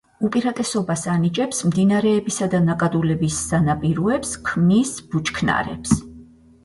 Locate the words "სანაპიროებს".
3.51-4.33